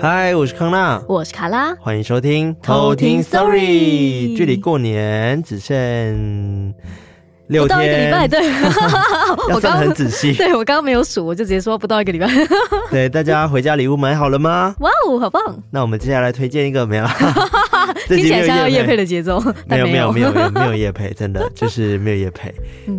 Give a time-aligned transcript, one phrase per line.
[0.00, 4.36] 嗨，我是康娜，我是卡拉，欢迎收听偷听 Story。
[4.36, 6.72] 距离过年只剩
[7.48, 8.46] 六天，不到一个礼拜，对，
[9.50, 10.32] 要算得很仔细。
[10.38, 12.28] 对，我刚刚没有数，我就直接说不到一个礼拜。
[12.90, 14.74] 对，大家回家礼物买好了吗？
[14.78, 15.42] 哇哦，好棒！
[15.72, 17.04] 那我们接下来推荐一个没有？
[18.06, 22.54] 听起来像要夜配的节奏， 没有没有没有没有没有 业配，真的就是没有夜配。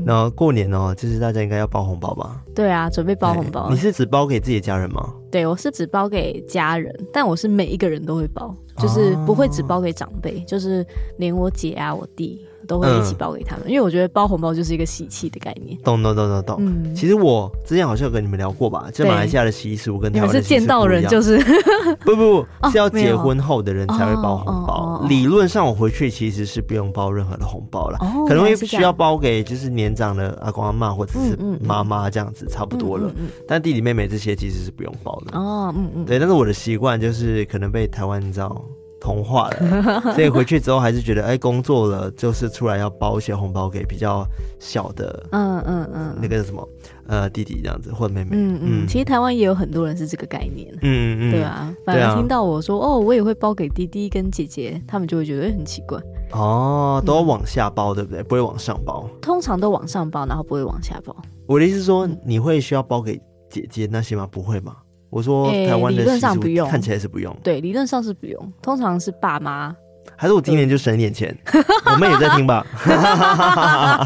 [0.05, 2.41] 然后过年哦，就是大家应该要包红包吧？
[2.55, 3.69] 对啊，准备包红包。
[3.69, 5.13] 你是只包给自己的家人吗？
[5.31, 10.85] 对，我是只包给家人，但我是每一个人都会包，就是不会只包给长辈，就是
[11.17, 15.75] 连我姐啊、我弟都会一起包给他们，嗯、因为我觉得包红包就是一个喜气的概念。
[15.79, 16.57] 懂懂懂懂懂。
[16.59, 20.13] 嗯，其实我之前好像有跟你们聊过吧，就马来西亚的习俗跟。
[20.13, 21.39] 你们是见到人就是
[22.05, 25.01] 不不不，是要结婚后的人才会包红包。
[25.01, 33.11] 哦、理论上我回去其实是不用包任何的红包了，哦、可能会需要包给就是年长的阿公阿妈或者是妈妈这样子差不多了。
[33.47, 35.35] 但弟弟妹妹这些其实是不用包的。
[35.37, 36.05] 哦，嗯嗯。
[36.05, 38.63] 对，但是我的习惯就是可能被台湾你知道。
[38.99, 44.25] 同化了， 所以回去之后还是觉得，哎、欸，工作了就是出来要包一些红包给比较
[44.59, 46.67] 小的，嗯嗯嗯，那个什么，
[47.07, 48.87] 呃，弟弟这样子或者妹妹，嗯嗯。
[48.87, 51.73] 其实台湾也有很多人是这个概念，嗯嗯嗯，对啊。
[51.85, 55.99] 反而听到我说，啊、哦，我也会包给弟弟跟姐姐，他们就会觉得很奇怪。
[56.31, 58.21] 哦，都要往下包，对不对？
[58.23, 59.09] 不会往上包。
[59.21, 61.15] 通常都往上包，然后不会往下包。
[61.47, 63.19] 我的意思是说，你会需要包给
[63.49, 64.27] 姐姐那些吗？
[64.29, 64.75] 不会吗？
[65.09, 66.39] 我说台湾的习俗
[66.69, 69.75] 看起来是不用，对，理论上是不用，通常是爸妈。
[70.15, 71.35] 还是我今年就省一点钱，
[71.85, 72.65] 我们也在听吧。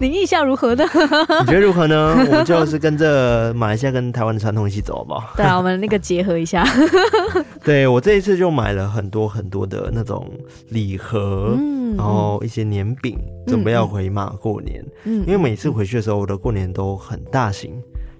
[0.00, 0.84] 你意下如何呢？
[1.40, 2.14] 你觉得如何呢？
[2.26, 5.34] 我们就是跟着马来西亚跟台湾的传统一起走，好不好？
[5.36, 6.64] 对啊，我们那个结合一下。
[7.62, 10.26] 对，我这一次就买了很多很多的那种
[10.70, 14.82] 礼盒，嗯，然后一些年饼，准备要回马过年。
[15.04, 17.74] 嗯，因为每次回去的时候，我的过年都很大型。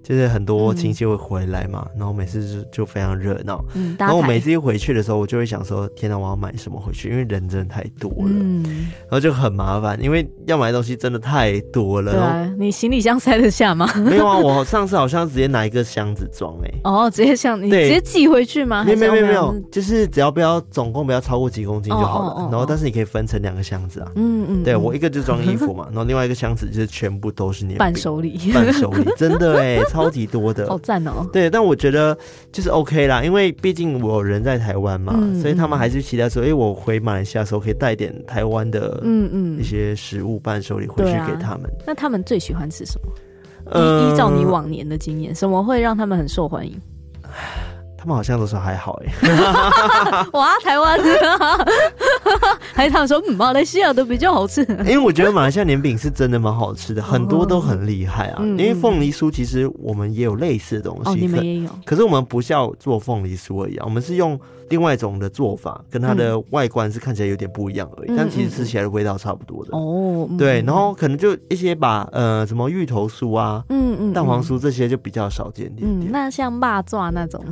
[0.04, 3.64] 就是很多亲戚会回来嘛，嗯、然后每次就就非常热闹。
[3.74, 7.08] 嗯，然后我每次一回去的时候，我就会想说：天哪，我要买什么回去？
[7.08, 8.62] 因为人真的太多了，嗯，
[9.00, 12.12] 然后就很麻烦，因为要买的东西真的太多了。
[12.12, 13.88] 对啊，你行李箱塞得下吗？
[13.96, 16.74] 没有啊，我上次好像直接拿一个箱子装诶。
[16.84, 18.84] 哦，直接像你直接寄回去吗？
[18.84, 22.28] 没有没有没有没有，就是只要不要总共不要超过几公斤就好了。
[22.28, 24.12] 哦哦哦哦，然后但是你可以分成两个箱子啊。
[24.16, 30.66] 嗯嗯，对我一个就装衣服嘛， 然后另外一个箱子就是全部都是年饼伴手礼，伴手礼真的诶，超级多的。
[30.70, 31.26] 好赞哦！
[31.32, 32.16] 对，但我觉得
[32.52, 41.84] 就是 OK 啦，因为毕竟我人在台湾嘛，嗯、所以他们还是期待说，哎、欸，我回马来西亚的时候可以带点台湾的，嗯嗯，一些食物伴手礼回去给他们、啊。
[41.86, 43.12] 那他们最喜欢吃什么？
[43.72, 46.78] 依依照你往年的经验，呃、什么会让他们很受欢迎？
[48.04, 49.12] 他们好像都说还好哎，
[50.34, 51.00] 哇，台湾，
[52.74, 58.42] 还是他们说马来西亚的比较好吃，因为我觉得马来西亚年饼是真的蛮好吃的，很多都很厉害啊。
[58.42, 64.38] 因为凤梨酥其实我们也有类似的东西，你们也有，可是我们不是要做凤梨酥而已啊，我们是用
[64.68, 69.70] 另外一种的做法，跟它的外观是看起来有点不一样而已，但其实吃起来的味道差不多的。
[69.74, 70.28] 哦。
[70.36, 75.88] 对，然后可能就一些把呃什么芋头酥啊，嗯嗯，蛋黄酥这些就比较少见点。
[75.88, 76.08] 嗯。
[76.10, 77.42] 那像肉粽那种。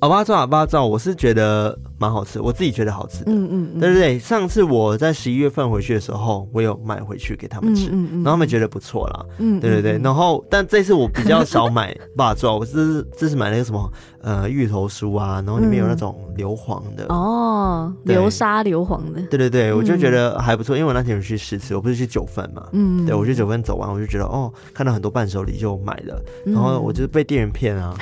[0.00, 3.30] 阿巴照阿巴照，我是觉得蛮好吃，我自己觉得好吃的。
[3.30, 4.18] 嗯嗯，对对对。
[4.18, 9.26] 上次我在十一月份回去的时候，我有买回去给他们吃，嗯嗯，然后他们觉得不错啦。
[9.38, 10.00] 嗯，对对对。
[10.02, 13.92] 然后，但这次我比较少买巴照，我是这是买那个什么
[14.22, 19.20] 呃芋头酥啊，然后里面有那种硫磺的哦，流沙硫磺的。
[19.30, 22.66] 对对对，我就觉得还不错，因为我那天有去试吃，我不是去九份嘛。
[22.72, 27.94] 嗯，对，我去九份走完，我就觉得哦，看到很多伴手礼就买了，然后我就被店员骗啊，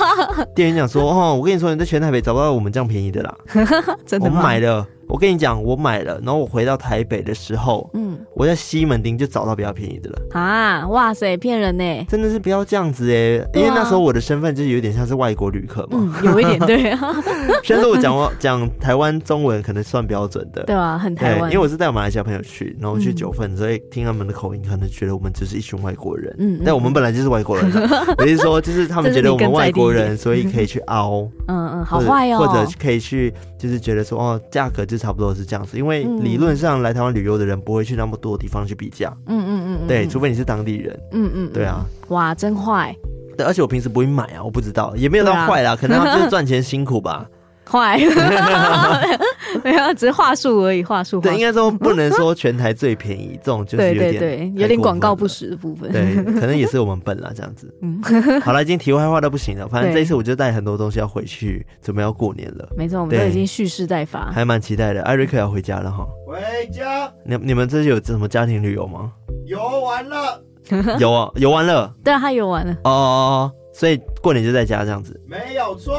[0.54, 1.34] 店员讲说哦。
[1.34, 3.36] 我跟你说，你在全台北找不到我们这样便宜的啦，
[4.06, 4.38] 真的吗？
[4.38, 4.86] 我买了。
[5.08, 10.86] 我跟你讲，我买了，然后我回到台北的时候，嗯，我在西门町就找到比较便宜的了啊！
[10.88, 12.04] 哇塞，骗人呢！
[12.08, 17.14] 真的是不要这样子哎，啊、因为那时候我的身份就是有点像是外国旅客嘛，嗯、有一点对啊。
[17.62, 21.50] 虽然说我讲讲台湾中文可能算标准的，对啊，很台湾。
[21.50, 26.34] 因为我是带我马来西亚朋友去，然后去九份，所以听他们的口音，可能觉得我们只是一群外国人。
[26.38, 27.70] 嗯，但我们本来就是外国人。
[28.18, 31.28] 我是说，就是他们觉得我们外国人，所以可以去凹。
[31.46, 32.38] 嗯嗯，好坏哦。
[32.38, 35.76] 或者可以去，就是觉得说哦，价格就差不多是这样子。
[35.78, 42.94] 因为理论上来台湾旅游的人不会去那么多地方去比价，嗯嗯嗯，对，除非你是当地人，嗯嗯，对啊，哇，真坏，
[43.36, 47.26] 对，而且我平时不会买啊，我不知道，也没有到坏啦，可能就是赚钱辛苦吧，
[47.70, 47.98] 坏，
[49.64, 51.20] 没有，只是话术而已，话术。
[51.20, 55.90] 对，应该说不能说全台最便宜，这种就是有点对有点广告不实的部分。
[55.92, 57.72] 对，可能也是我们笨了这样子。
[57.82, 58.00] 嗯，
[58.42, 59.66] 好了，已经题外话都不行了。
[59.68, 62.68] 反正这一次我就带很多东西要回去，准备要过年了。
[62.76, 65.02] 没错，我们都已经蓄势待发，还蛮期待的。
[65.02, 66.06] 艾瑞克要回家了哈。
[66.26, 67.12] 回家。
[67.24, 69.12] 你你们这是有什么家庭旅游吗？
[69.46, 70.42] 游完了。
[70.98, 71.94] 有啊，游完了。
[72.02, 72.76] 对啊，他游完了。
[72.84, 75.20] 哦，所以过年就在家这样子。
[75.26, 75.94] 没有错。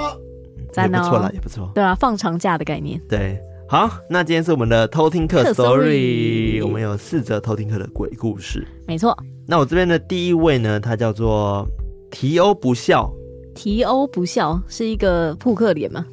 [0.75, 1.71] 也不错了，也不错。
[1.74, 3.01] 对啊，放长假的概念。
[3.09, 8.65] 对，好，那今天是我们的偷听课 story，我们有四则偷听课的鬼故事。
[8.87, 9.13] 没错。
[9.45, 11.67] 那我这边的第一位呢，他叫做
[12.09, 13.11] 提欧不笑。
[13.53, 16.05] 提欧不笑是一个扑克脸吗？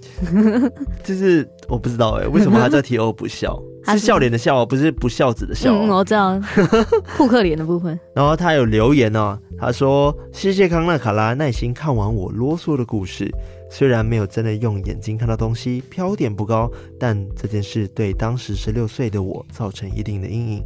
[1.04, 3.56] 就是我不知道哎、欸，为什么他叫 提欧不笑？
[3.86, 5.70] 是笑脸的笑，不是不孝子的孝。
[5.72, 6.40] 嗯，我知道，
[7.16, 7.96] 扑克脸的部分。
[8.16, 13.30] 然后他有留言哦，他说：“谢谢康纳卡拉耐心看完我啰嗦的故事。
[13.76, 20.64] 虽然没有真的用眼睛看到东西，飘点不高，但这件事对当时十六岁的我造成一定的阴影。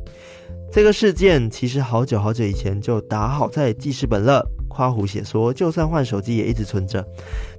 [0.70, 7.02] 这个事件其实好久好久以前就打好在记事本了。”夸胡写说，就算换手机也一直存着，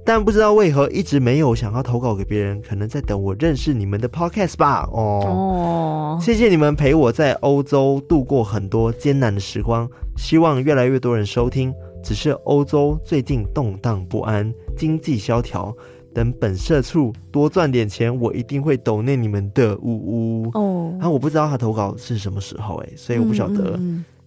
[0.06, 4.88] 但不知道为何一直没有想要投稿给别人，可能在等我认识你们的 podcast 吧。
[4.92, 11.74] 哦，谢谢你们陪我在欧洲度过很多艰难的时光，希望越来越多人收听。
[12.02, 15.74] 只是欧洲最近动荡不安，经济萧条，
[16.14, 19.76] 等本社畜多赚点钱，我一定会抖内你们的。
[19.78, 23.78] 呜呜哦，啊，我不知道他投稿是什么时候，哎，所以我不晓得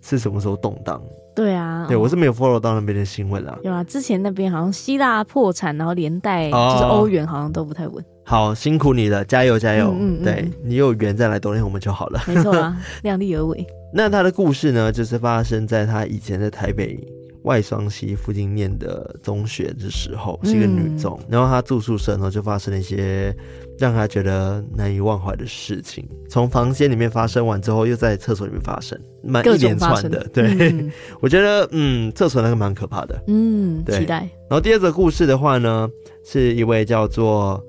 [0.02, 1.02] 是什么时候动荡。
[1.36, 3.58] 对啊，对我是没有 follow 到那边的新闻啦。
[3.64, 8.06] 有啊，之前那边好像希腊破产，然后连带就是欧元好像都不太稳。
[8.24, 9.90] 好，辛苦你了，加油加油！
[10.00, 12.22] 嗯，嗯，嗯，对你有缘再来抖内我们就好了。
[12.28, 13.66] 没错啊， 量力而为。
[13.92, 16.98] 那他的故事呢，就是发生在他以前在台北
[17.44, 23.36] 外双溪附近念的中学的时候，是一个女中，嗯、然后她住宿舍，然后就发生了一些。
[23.80, 30.24] 让她觉得难以忘怀的事情，从房间里面发生完之后，又在厕所里面发生，蛮一连串的。
[30.32, 33.20] 对，嗯、 我觉得，嗯，厕所那个蛮可怕的。
[33.28, 33.98] 嗯，对。
[33.98, 34.20] 期待。
[34.48, 35.90] 然后第二个故事的话呢，
[36.24, 37.62] 是一位叫做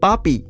[0.00, 0.44] 芭比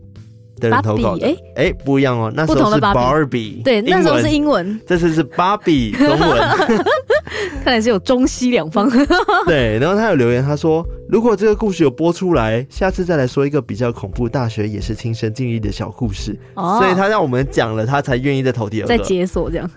[0.58, 1.26] 的人投稿的。
[1.26, 6.18] 哎哎、不一样哦，那时候是 Barbie，对，那时候是英文，这次是芭比中文。
[7.64, 8.90] 看来是有中西两方。
[9.46, 10.86] 对，然后他有留言，他说。
[11.06, 16.36] 如果这个故事有播出来，下次再来说一个比较恐怖，大学也是亲身经历的小故事。
[16.54, 18.88] 哦，所以他让我们讲了，他才愿意再投第二个。
[18.88, 19.70] 再解锁这样。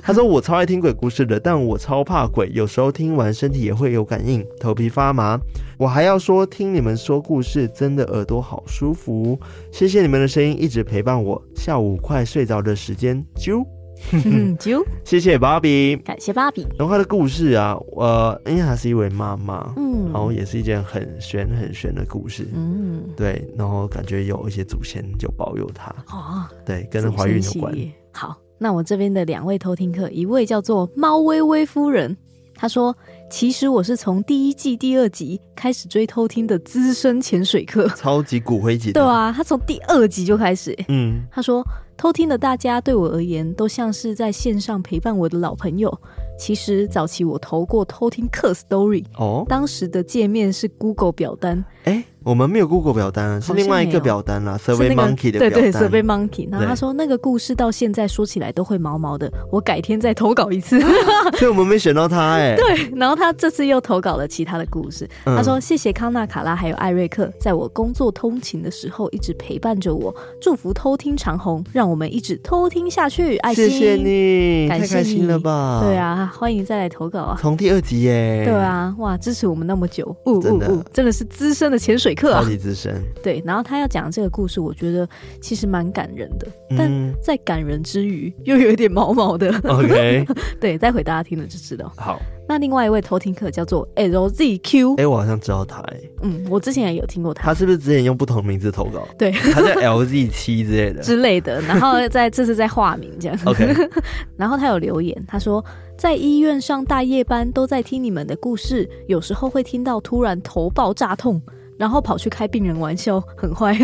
[0.00, 5.38] 他说我超爱听鬼故事的，但我超怕鬼，有时候听完身体也会有感应，头皮发麻。
[5.76, 9.38] 我还要说，听你们说故事真的耳朵好舒服，
[9.72, 13.66] 谢谢你们的声音一直陪伴我，下午快睡着的时间啾。
[14.12, 14.84] 嗯，就。
[15.04, 16.66] 谢谢芭比，感谢芭比。
[16.78, 27.74] 然后他的故事啊，呃，因为她是一位妈妈，嗯，然后也是一件很玄很玄的故事，嗯，对，然后感觉有一些祖先就保佑她，哦，对，跟怀孕有关。
[28.12, 32.16] 好，那我这边的两位偷听客，一位叫做猫微微夫人，
[32.54, 32.96] 她说，
[33.30, 41.64] 其实我是从第一季第二集开始追偷听的资深潜水客，超级骨灰级的，对啊，他从第二集就开始，嗯，他说。
[41.96, 45.96] 偷听的大家对我而言都像是在线上陪伴我的老朋友。
[46.36, 55.52] 其实早期我投过偷听客 story，哦，当时的界面是 Google 表单，欸我们没有 Google 表单，是另外一个表单啦，Survey Monkey 的表单。
[55.52, 56.48] 对对，Survey Monkey。
[56.50, 60.80] 然后他说那个故事到现在说起来都会毛毛的，我改天再投稿一次。
[61.36, 62.56] 所以我们没选到他哎。
[62.56, 65.06] 对，然后他这次又投稿了其他的故事。
[65.26, 73.36] 他说谢谢康纳、卡拉还有艾瑞克，在我工作通勤的时候一直陪伴着我，祝福偷听长虹，让我们一直偷听下去。
[73.38, 75.82] 爱心，谢谢你，太开心了吧？
[75.84, 77.38] 对啊，欢迎再来投稿啊！
[77.38, 78.46] 从第二集耶。
[78.46, 82.13] 对啊，哇，支持我们那么久，真的真的是资深的潜水。
[82.14, 85.08] 超级资深，对，然后他要讲这个故事，我觉得
[85.40, 89.48] 其实蛮感人的，嗯、但在感人之余又有一点毛毛的。
[89.64, 90.26] OK，
[90.60, 91.92] 对，待会大家听了就知道。
[91.96, 99.06] 好，那另外一位偷听客叫做 LZQ，哎、欸，我好像知道他，哎，嗯，我之前也有听过他，他是不是之前用不同名字投稿？
[99.18, 101.02] 对，他叫 LZ 七之类的。
[101.02, 103.38] 之类的，然后在这次在化名这样。
[103.44, 103.74] OK，
[104.36, 105.64] 然后他有留言，他说
[105.96, 111.40] 在医院上大夜班都在听你们的故事，有时候会听到突然头爆炸痛。
[111.78, 113.76] 然后跑去开病人玩笑，很坏。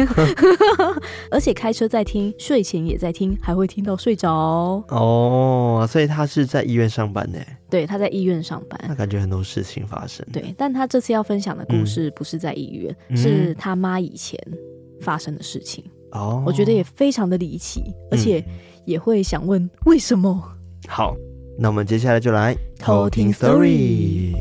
[1.30, 4.30] 而且开车在听，睡前也在听，还会听到睡着。
[4.88, 7.38] 哦，所以他是在医院上班呢？
[7.68, 8.80] 对，他在医院上班。
[8.88, 10.26] 那感觉很多事情发生。
[10.32, 14.38] 对，但他这次要分享的故事不是在医院，嗯、是他妈以前
[15.00, 15.84] 发生的事情。
[16.12, 18.44] 哦，我觉得也非常的离奇，而且
[18.84, 20.42] 也会想问为什么。
[20.88, 21.14] 好，
[21.58, 24.34] 那我们接下来就来偷听 story。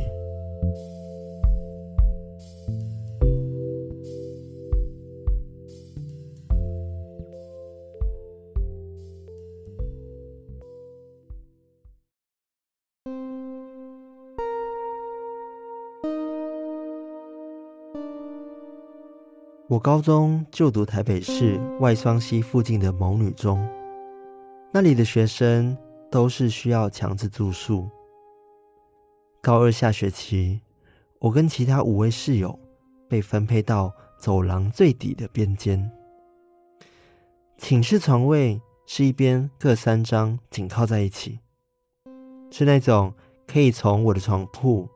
[19.69, 23.63] 我高中就读台北市外双溪附近的某女中，
[24.73, 25.77] 那里的学生
[26.09, 27.87] 都是需要强制住宿。
[29.43, 30.59] 高二下学期，
[31.19, 32.59] 我跟其他五位室友
[33.07, 35.87] 被分配到走廊最底的边间。
[37.59, 41.37] 寝室床位是一边各三张，紧靠在一起，
[42.49, 43.13] 是那种
[43.45, 44.89] 可以从我的床铺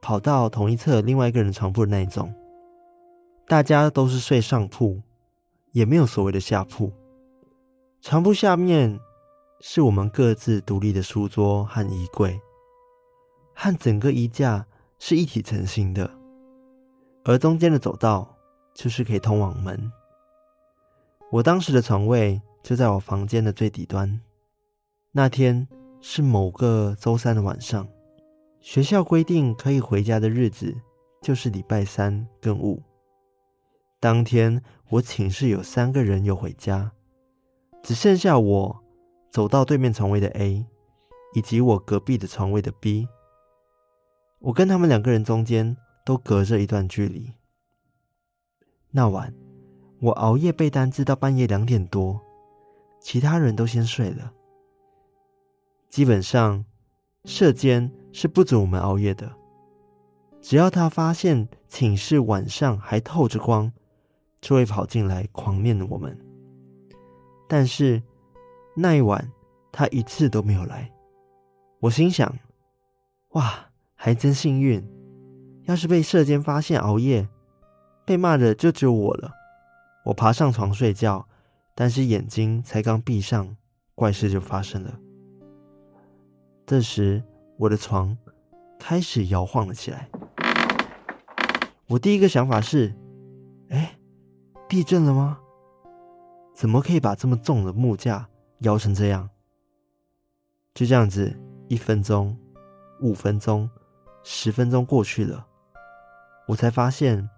[0.00, 2.32] 跑到同一侧另外一个人床铺的那一种。
[3.48, 5.00] 大家都是睡上铺，
[5.70, 6.92] 也没有所谓的下铺。
[8.00, 8.98] 床铺下面
[9.60, 12.40] 是我们各自独立的书桌和衣柜，
[13.54, 14.66] 和整个衣架
[14.98, 16.10] 是一体成型的。
[17.24, 18.36] 而中间的走道
[18.74, 19.92] 就是可以通往门。
[21.30, 24.20] 我当时的床位就在我房间的最底端。
[25.12, 25.68] 那天
[26.00, 27.86] 是某个周三的晚上，
[28.60, 30.74] 学校规定可以回家的日子
[31.22, 32.82] 就是礼拜三跟五。
[34.06, 36.92] 当天我寝室有三个人有回家，
[37.82, 38.84] 只剩下我
[39.32, 40.64] 走到对面床位的 A，
[41.34, 43.08] 以及我隔壁的床位的 B。
[44.38, 47.32] 我跟他们两个人中间都隔着一段距离。
[48.92, 49.34] 那晚
[50.00, 52.20] 我熬夜背单字到半夜两点多，
[53.00, 54.32] 其他人都先睡了。
[55.88, 56.64] 基本上，
[57.24, 59.32] 舍监是不准我们熬夜的，
[60.40, 63.72] 只要他发现寝室晚上还透着光。
[64.46, 66.16] 就会跑进来狂念我们，
[67.48, 68.00] 但是
[68.76, 69.28] 那一晚
[69.72, 70.88] 他一次都没有来。
[71.80, 72.32] 我心想：
[73.30, 74.80] 哇，还真幸运！
[75.64, 77.28] 要是被射监发现熬夜，
[78.04, 79.32] 被骂的就只有我了。
[80.04, 81.26] 我爬上床睡觉，
[81.74, 83.56] 但是眼睛才刚闭上，
[83.96, 84.96] 怪事就发生了。
[86.64, 87.20] 这时，
[87.58, 88.16] 我的床
[88.78, 90.08] 开始摇晃了起来。
[91.88, 92.94] 我第一个想法是：
[93.70, 93.98] 哎。
[94.68, 95.38] 地震了吗？
[96.52, 98.28] 怎么可以把这么重的木架
[98.60, 99.30] 摇成这样？
[100.74, 102.36] 就这样子，一分钟、
[103.00, 103.70] 五分钟、
[104.24, 105.46] 十分钟过去了，
[106.48, 107.28] 我才发现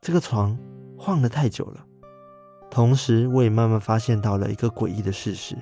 [0.00, 0.58] 这个床
[0.96, 1.84] 晃得太久了。
[2.70, 5.54] 同时，我也慢慢发现到了一个诡异的事实：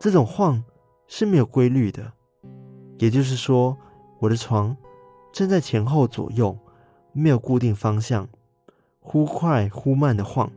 [0.00, 0.64] 这种晃
[1.06, 2.12] 是没有规律的，
[2.98, 3.76] 也就是说，
[4.18, 4.76] 我的床
[5.32, 6.58] 正在前后左右，
[7.12, 8.28] 没有固定方向。
[9.06, 10.50] 忽快忽慢的晃，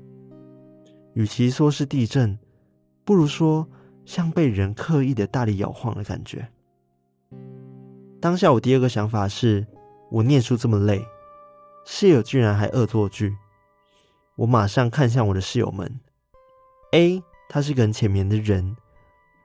[1.14, 2.40] 与其说是地震，
[3.04, 3.68] 不如说
[4.06, 6.48] 像被人刻意的大力摇晃的感觉。
[8.22, 9.68] 当下我第二个想法是，
[10.10, 11.06] 我念书这么累，
[11.86, 13.36] 室友居然还恶作剧。
[14.38, 16.00] 我马上看向我的室友们
[16.94, 18.78] ，A 他是个很浅眠的人，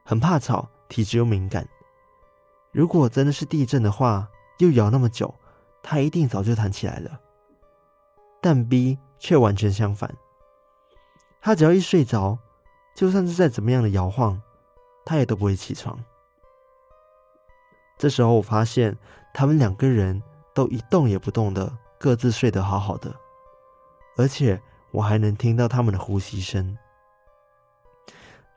[0.05, 1.69] 很怕吵，体质又敏感。
[2.71, 4.29] 如果真的是地震的话，
[4.59, 5.35] 又摇那么久，
[5.83, 7.21] 他一定早就弹起来了。
[8.43, 10.15] 但 B 却完全相反，
[11.41, 12.37] 他只要一睡着，
[12.95, 14.43] 就算是再怎么样的摇晃，
[15.05, 15.99] 他也都不会起床。
[17.97, 18.99] 这时候我发现，
[19.33, 20.21] 他们两个人
[20.53, 23.15] 都一动也不动的，各自睡得好好的，
[24.17, 26.77] 而且我还能听到他们的呼吸声。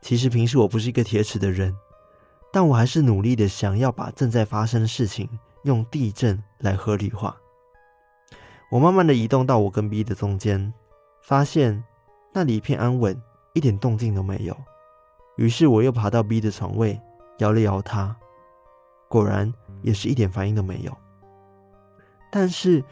[0.01, 1.75] 其实平时我不是一个铁齿的人，
[2.51, 5.29] 但我还是努力的想要把正在发生的事情
[5.63, 7.37] 用地震来合理化。
[8.69, 10.73] 我慢慢的移动到我跟 B 的中间，
[11.21, 11.83] 发现
[12.33, 13.19] 那里一片安稳，
[13.53, 14.57] 一点动静都没有。
[15.37, 16.99] 于是我又爬到 B 的床位，
[17.37, 18.15] 摇了摇它，
[19.07, 20.95] 果然也是一点反应都没有。
[22.31, 22.83] 但是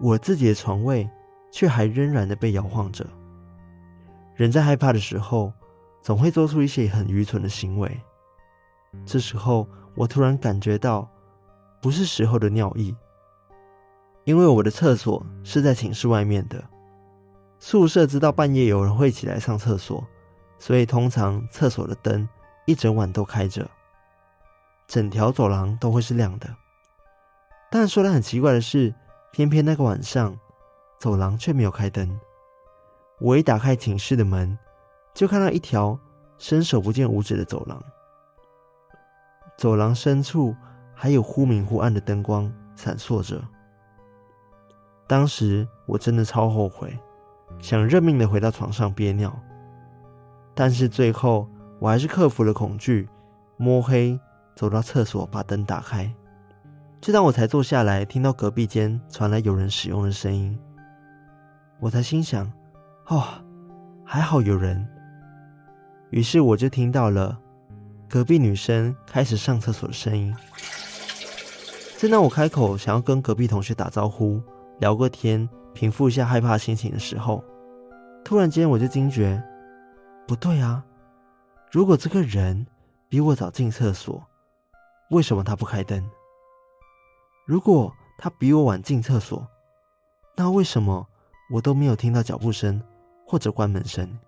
[0.00, 1.08] 我自己的床位
[1.52, 3.06] 却还仍然的被摇晃着。
[4.34, 5.52] 人在害怕的时候，
[6.00, 8.00] 总会做出一些很愚蠢的行为。
[9.04, 11.08] 这时候我突然感觉到，
[11.82, 12.94] 不是时候的尿意。
[14.28, 16.62] 因为我的厕所是在寝室外面的，
[17.58, 20.06] 宿舍知道半夜有人会起来上厕所，
[20.58, 22.28] 所以通常厕所的灯
[22.66, 23.66] 一整晚都开着，
[24.86, 26.46] 整条走廊都会是亮的。
[27.70, 28.94] 但说来很奇怪的是，
[29.32, 30.38] 偏偏那个晚上，
[30.98, 32.20] 走廊却没有开灯。
[33.20, 34.58] 我一打开寝室的门，
[35.14, 35.98] 就看到一条
[36.36, 37.82] 伸手不见五指的走廊，
[39.56, 40.54] 走廊深处
[40.94, 43.42] 还有忽明忽暗的灯光闪烁着。
[45.08, 46.96] 当时我真的超后悔，
[47.58, 49.34] 想认命的回到床上憋尿，
[50.54, 51.48] 但是最后
[51.78, 53.08] 我还是克服了恐惧，
[53.56, 54.20] 摸黑
[54.54, 56.14] 走到厕所把灯打开。
[57.00, 60.58] 就当我才坐下来，听到隔壁间传来有人使用的声音，
[61.80, 62.52] 我才心想：
[63.06, 63.24] 哦，
[64.04, 64.86] 还好有人。
[66.10, 67.38] 于是我就听到了
[68.10, 70.36] 隔壁女生开始上厕所的声音。
[71.96, 74.42] 正当我开口想要跟隔壁同学打招呼。
[74.78, 77.42] 聊个天，平复一下害怕心情的时候，
[78.24, 79.42] 突然间我就惊觉，
[80.26, 80.84] 不对啊！
[81.70, 82.66] 如果这个人
[83.08, 84.24] 比我早进厕所，
[85.10, 86.08] 为什么他不开灯？
[87.44, 89.46] 如果他比我晚进厕所，
[90.36, 91.06] 那为什么
[91.50, 92.80] 我都没有听到脚步声
[93.26, 94.18] 或者关门声？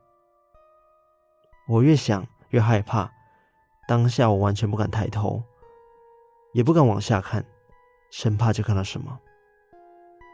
[1.68, 3.08] 我越想越害怕，
[3.86, 5.40] 当下我完全不敢抬头，
[6.54, 7.44] 也不敢往下看，
[8.10, 9.16] 生怕就看到什么。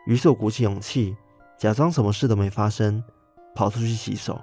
[0.07, 1.17] 于是我鼓起勇气，
[1.59, 3.03] 假装什么事都没发生，
[3.55, 4.41] 跑出去洗手。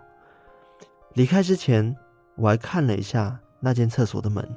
[1.13, 1.95] 离开之前，
[2.35, 4.47] 我还看了一下那间厕所的门，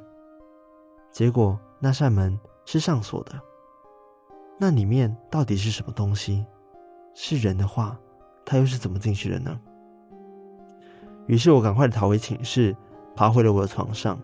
[1.11, 3.33] 结果那扇门是上锁的。
[4.59, 6.45] 那里面到底是什么东西？
[7.13, 7.97] 是人的话，
[8.45, 9.59] 他又是怎么进去的呢？
[11.25, 12.75] 于是我赶快逃回寝室，
[13.15, 14.19] 爬回了我的床上。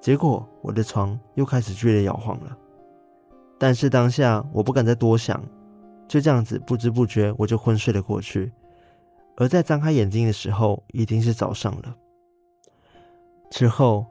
[0.00, 2.56] 结果我的床又开始剧烈摇晃了。
[3.58, 5.42] 但是当下我不敢再多想，
[6.06, 8.52] 就这样子不知不觉我就昏睡了过去。
[9.36, 11.96] 而在张开眼睛的时候，已经是早上了。
[13.50, 14.06] 之后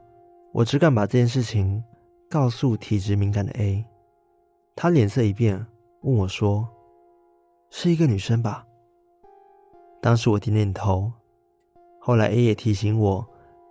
[0.52, 1.82] 我只敢把这件事情
[2.28, 3.84] 告诉体质敏感的 A，
[4.76, 5.66] 他脸色一变，
[6.02, 6.68] 问我说
[7.70, 8.66] ：“是一个女生吧？”
[10.02, 11.10] 当时我点点头。
[11.98, 13.26] 后来 A 也提醒我，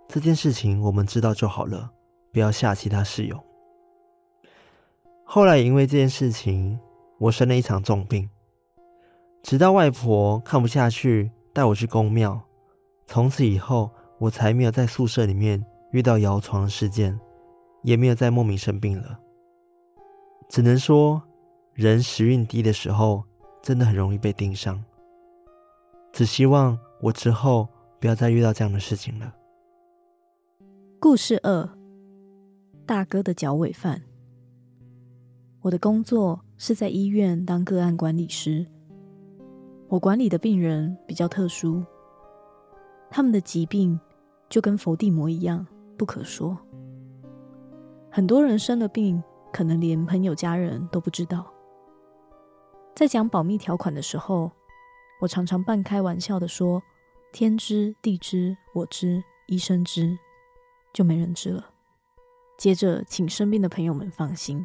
[0.08, 1.92] 这件事情我们知道就好了，
[2.32, 3.40] 不要吓其他室友。
[5.22, 6.78] 后来因为这件事情，
[7.18, 8.28] 我生了一场重病，
[9.42, 12.40] 直到外婆看不下去，带我去宫庙。
[13.06, 17.18] 从此以后，我才没有在宿舍里面遇到摇床事件，
[17.82, 19.18] 也没有再莫名生病了。
[20.48, 21.22] 只能说，
[21.72, 23.24] 人时运低的时候，
[23.62, 24.82] 真的很容易被盯上。
[26.12, 27.68] 只希望我之后。
[28.00, 29.34] 不要再遇到这样的事情了。
[31.00, 31.66] 故事二：
[32.84, 34.02] 大哥的脚尾饭。
[35.62, 38.66] 我的工作是在医院当个案管理师。
[39.88, 41.84] 我管理的病人比较特殊，
[43.10, 43.98] 他们的疾病
[44.48, 46.58] 就跟佛地魔一样不可说。
[48.10, 51.52] 很多人生了病，可能连朋友家人都不知道。
[52.94, 54.50] 在讲保密条款的时候，
[55.20, 56.82] 我常常半开玩笑的说。
[57.32, 60.16] 天知地知我知，医生知，
[60.92, 61.68] 就没人知了。
[62.56, 64.64] 接着，请生病的朋友们放心，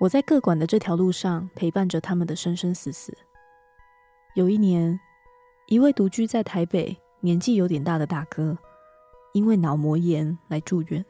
[0.00, 3.14] 我在各馆的这条路上陪伴着他们的生生死死。
[4.34, 4.98] 有一年，
[5.66, 8.56] 一位独居在台北、年纪有点大的大哥，
[9.34, 11.04] 因为脑膜炎来住院。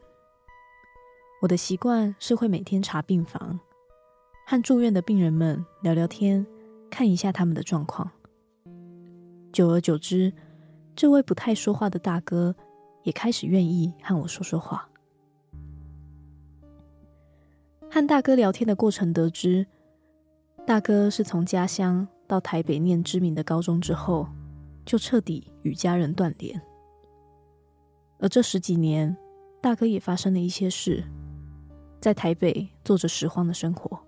[1.41, 3.61] 我的习惯是会每天查病房，
[4.45, 6.45] 和住院的病人们聊聊天，
[6.89, 8.11] 看一下他们的状况。
[9.53, 10.33] 久而久之，
[10.97, 12.53] 这位不太说话的大哥
[13.03, 14.89] 也开始愿意和我说说话。
[17.93, 19.67] 和大哥聊天的过程得知，
[20.65, 24.25] 大哥是从家乡到台北念知名的高中之后，
[24.85, 26.59] 就彻底与家人断联。
[28.19, 29.13] 而这十几年，
[29.59, 31.03] 大哥也发生了一些事，
[31.99, 33.99] 在台北做着拾荒的生活。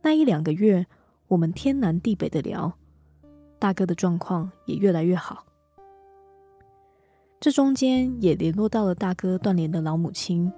[0.00, 0.86] 那一两个月，
[1.26, 2.72] 我们天南地北的聊。
[3.58, 5.44] 大哥的状况也越来越好，
[7.40, 10.52] 这中间也联络到了大哥断联的老母亲，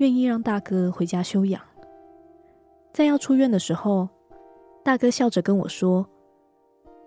[0.00, 1.60] 愿意让大哥回家休养。
[2.90, 4.08] 在要出院的时候，
[4.82, 6.06] 大哥笑着跟我说：“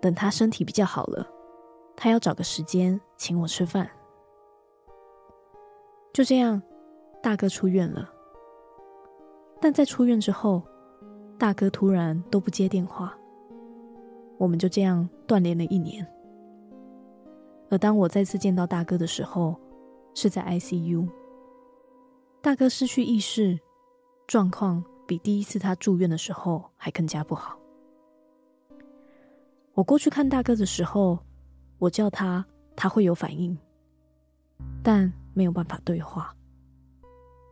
[0.00, 1.26] 等他身体比较好了，
[1.96, 3.90] 他要找个时间请我吃饭。”
[6.14, 6.62] 就这样，
[7.20, 8.08] 大哥出院了。
[9.60, 10.62] 但在出院之后，
[11.36, 13.12] 大哥突然都不接电话。
[14.38, 16.06] 我们就这样断联了一年。
[17.70, 19.56] 而当我再次见到大哥的时候，
[20.14, 21.08] 是在 ICU。
[22.44, 23.58] 大哥失去意识，
[24.26, 27.58] 状况比第一次他住院的时候还更加不好。
[29.72, 31.18] 我过去看大哥的时候，
[31.78, 32.44] 我叫他，
[32.76, 33.56] 他会有反应，
[34.82, 36.36] 但没有办法对话。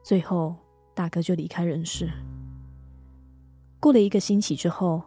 [0.03, 0.55] 最后，
[0.93, 2.11] 大哥就离开人世。
[3.81, 5.03] 过了一个星期之后，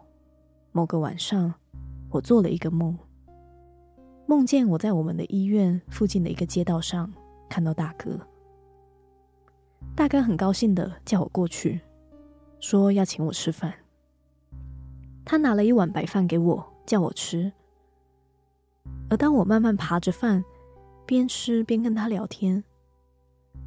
[0.72, 1.54] 某个晚上。
[2.10, 2.98] 我做了一个梦，
[4.26, 7.12] 梦见我在我们的医院附近的一个街道上
[7.48, 8.18] 看到大哥。
[9.94, 11.80] 大哥很高兴的叫我过去，
[12.60, 13.72] 说要请我吃饭。
[15.24, 17.52] 他拿了一碗白饭给我，叫我吃。
[19.08, 20.44] 而当我慢慢扒着饭，
[21.06, 22.62] 边吃边跟他聊天，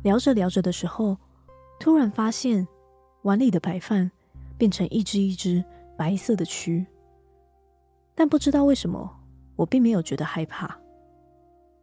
[0.03, 1.17] 聊着聊着的时候，
[1.79, 2.67] 突然发现
[3.23, 4.11] 碗里的白饭
[4.57, 5.63] 变成一只一只
[5.97, 6.85] 白色的蛆。
[8.15, 9.19] 但不知道为什么，
[9.55, 10.77] 我并没有觉得害怕，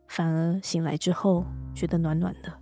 [0.07, 2.53] 反而醒来之后觉得暖暖的，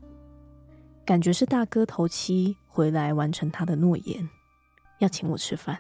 [1.05, 4.29] 感觉是大哥头七回来完成他的诺言，
[4.99, 5.79] 要请我吃饭。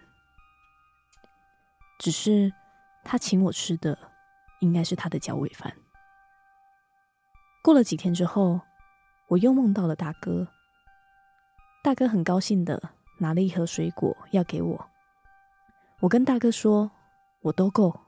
[1.98, 2.52] 只是
[3.02, 3.96] 他请我吃的
[4.60, 5.74] 应该是他的脚尾饭。
[7.62, 8.60] 过了几天之后，
[9.28, 10.46] 我又梦到了大哥。
[11.82, 14.90] 大哥很高兴的拿了一盒水果要给我，
[16.00, 16.90] 我跟大哥说
[17.40, 17.98] 我都够，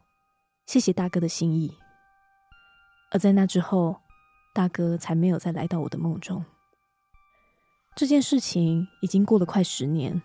[0.66, 1.78] 谢谢大哥的心意。
[3.10, 4.02] 而在那之后，
[4.52, 6.44] 大哥才没有再来到我的梦中。
[7.96, 10.20] 这件事情已经过了快十年，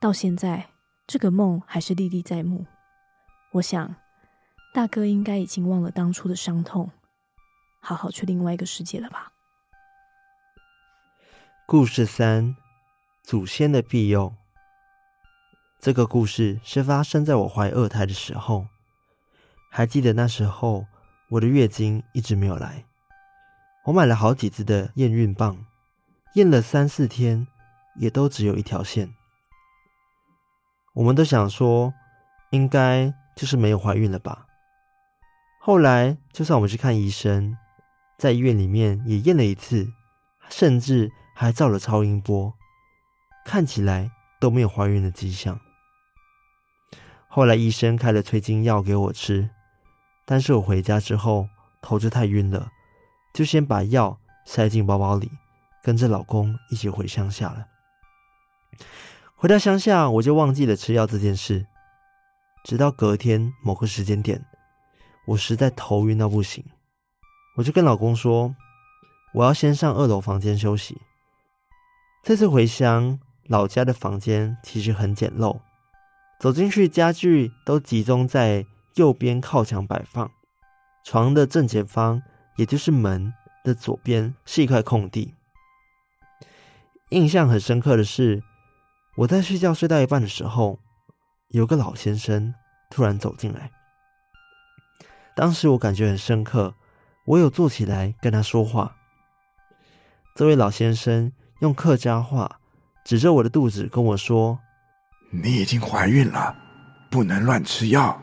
[0.00, 0.70] 到现在
[1.06, 2.64] 这个梦还是历历在目。
[3.52, 3.94] 我想，
[4.72, 6.90] 大哥应该已经忘了当初的伤痛。
[7.80, 9.30] 好好去另外一个世界了吧。
[11.66, 12.56] 故事三：
[13.22, 14.34] 祖先的庇佑。
[15.78, 18.68] 这个故事是发生在我怀二胎的时候。
[19.70, 20.86] 还记得那时候，
[21.28, 22.86] 我的月经一直没有来。
[23.84, 25.66] 我买了好几支的验孕棒，
[26.34, 27.46] 验了三四天，
[27.96, 29.14] 也都只有一条线。
[30.94, 31.94] 我们都想说，
[32.50, 34.46] 应该就是没有怀孕了吧。
[35.60, 37.56] 后来，就算我们去看医生。
[38.16, 39.92] 在医院里面也验了一次，
[40.48, 42.54] 甚至还照了超音波，
[43.44, 45.60] 看起来都没有怀孕的迹象。
[47.28, 49.50] 后来医生开了催经药给我吃，
[50.24, 51.48] 但是我回家之后
[51.82, 52.70] 头就太晕了，
[53.34, 55.30] 就先把药塞进包包里，
[55.84, 57.66] 跟着老公一起回乡下了。
[59.36, 61.66] 回到乡下，我就忘记了吃药这件事，
[62.64, 64.42] 直到隔天某个时间点，
[65.26, 66.64] 我实在头晕到不行。
[67.58, 68.56] 我就跟老公说，
[69.34, 70.98] 我要先上二楼房间休息。
[72.22, 75.60] 这次回乡，老家的房间其实很简陋，
[76.40, 80.30] 走进去家具都集中在右边靠墙摆放，
[81.04, 82.22] 床的正前方，
[82.56, 85.34] 也就是门的左边是一块空地。
[87.14, 88.42] 印象很深刻的是，
[89.18, 90.80] 我在睡觉睡到一半的时候，
[91.50, 92.52] 有个老先生
[92.90, 93.70] 突然走进来，
[95.36, 96.74] 当时我感觉很深刻。
[97.26, 98.96] 我有坐起来跟他说话。
[100.34, 102.58] 这位老先生用客家话
[103.04, 104.58] 指着我的肚子跟我说
[105.30, 106.54] ：“你已经怀孕了，
[107.08, 108.20] 不能乱吃药，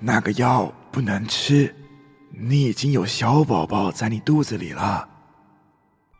[0.00, 1.72] 那个药不能吃。
[2.30, 5.08] 你已经有小宝宝在你肚子里了。”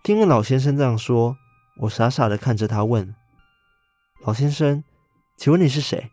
[0.04, 1.36] 听了老先生这样说，
[1.76, 3.14] 我傻傻的看着他问
[4.24, 4.82] ：“老先生，
[5.36, 6.10] 请问你是谁？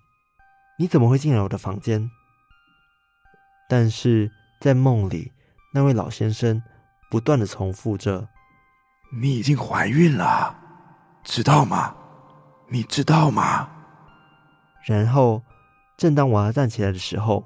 [0.77, 2.09] 你怎么会进来我的房间？”
[3.69, 5.31] 但是在梦里。
[5.75, 6.61] 那位老先生
[7.09, 8.27] 不断的重复着
[9.19, 10.55] ：“你已经怀孕了，
[11.23, 11.95] 知道吗？
[12.67, 13.67] 你知道吗？”
[14.85, 15.41] 然后，
[15.97, 17.43] 正当我要站起来的时候，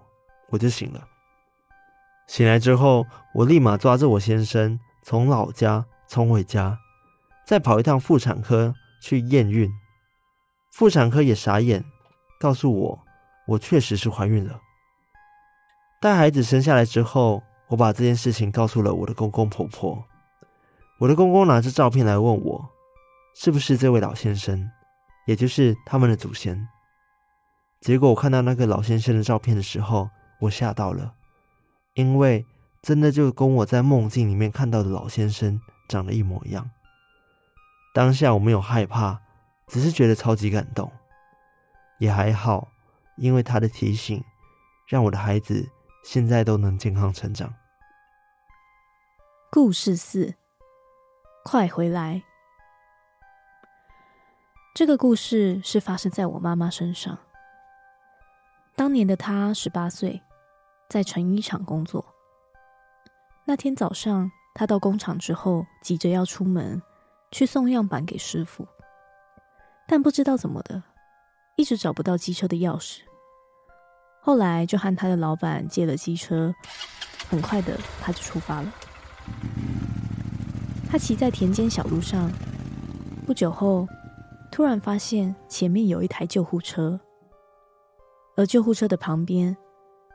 [0.49, 1.07] 我就醒了。
[2.27, 6.77] 醒来之后，我立马抓着我先生从老家冲回家，
[7.47, 9.71] 再跑一趟妇产科去验孕。
[10.73, 11.83] 妇产科也傻眼，
[12.39, 12.99] 告诉我
[13.47, 14.59] 我确实是怀孕了。
[16.01, 17.41] 带孩子生下来之后。
[17.69, 20.01] 我把这件事情告诉了我的公公婆婆，
[20.99, 22.65] 我的公公拿着照片来问我，
[23.35, 24.71] 是不是这位老先生，
[25.25, 26.65] 也就是他们的祖先。
[27.81, 31.13] 结果我看到那个老先生的照片的时候，我吓到了，
[31.95, 32.45] 因为
[32.81, 36.69] 真的就跟我在梦境里面看到的老先生长得一模一样。
[37.97, 39.19] 当下我没有害怕，
[39.65, 40.91] 只是觉得超级感动，
[41.97, 42.67] 也还好，
[43.15, 44.23] 因为他的提醒，
[44.87, 45.67] 让我的孩子。
[46.03, 47.51] 现在都能健康成长。
[49.49, 50.35] 故事四，
[51.43, 52.21] 快回来！
[54.75, 57.17] 这个故事是发生在我妈妈身上。
[58.75, 60.21] 当年的她十八岁，
[60.87, 62.13] 在成衣厂工作。
[63.45, 66.79] 那天早上，她到工厂之后，急着要出门
[67.31, 68.67] 去送样板给师傅，
[69.87, 70.81] 但不知道怎么的，
[71.55, 73.01] 一直找不到机车的钥匙。
[74.21, 76.53] 后来就和他的老板借了机车，
[77.29, 78.73] 很快的他就出发了。
[80.89, 82.31] 他骑在田间小路上，
[83.25, 83.87] 不久后
[84.51, 86.99] 突然发现前面有一台救护车，
[88.35, 89.55] 而救护车的旁边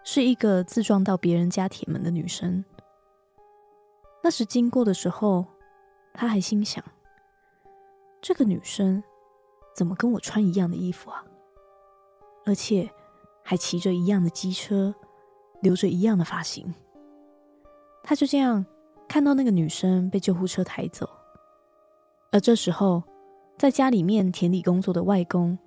[0.04, 2.64] 是一个自撞到别人家铁门的女生。
[4.22, 5.46] 那时经过的时候，
[6.14, 6.82] 他还心想：
[8.22, 9.04] 这个女生
[9.76, 11.22] 怎么跟我穿一样的衣服啊？
[12.46, 12.90] 而且。
[13.44, 14.94] 还骑着一样的机车，
[15.62, 16.72] 留着一样的发型。
[18.00, 18.64] 他就这样
[19.08, 21.10] 看到那个女生被救护车抬走，
[22.30, 23.02] 而这时候，
[23.58, 25.58] 在家里面田里工作的外公，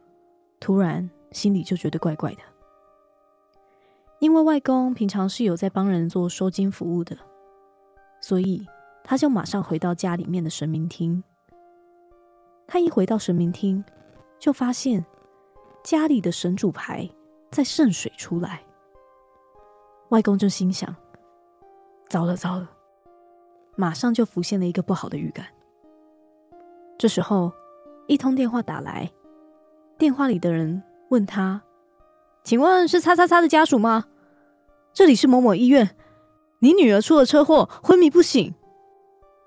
[0.61, 2.39] 突然心里就觉得怪怪的，
[4.19, 7.17] 因为外公平常是有在帮人做收金服务的，
[8.21, 8.65] 所以
[9.03, 11.21] 他就马上回到家里面的神明厅。
[12.67, 13.83] 他一回到神明厅，
[14.39, 15.05] 就发现
[15.83, 17.09] 家里的神主牌。
[17.51, 18.61] 在渗水出来。
[20.09, 20.93] 外公就心想：
[22.09, 22.69] 糟了糟了，
[23.77, 25.45] 马上就浮现了一个不好的预感。
[26.97, 27.49] 这时候，
[28.07, 29.09] 一通电话打来，
[29.97, 31.61] 电话里的人问他
[32.43, 34.03] ：“请问是叉叉叉的家属吗？
[34.91, 35.95] 这里是某某医院，
[36.59, 38.53] 你女儿出了车祸，昏迷不醒。”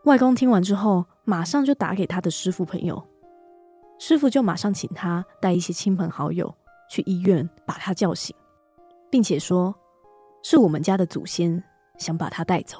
[0.04, 3.06] 外公听完之后，马上就打给他的师傅朋友，
[3.98, 6.54] 师傅就马上请他带一些亲朋好友
[6.90, 8.34] 去医院把他叫醒，
[9.10, 9.74] 并且说。
[10.40, 11.62] 是我们家的祖先
[11.98, 12.78] 想把他带走，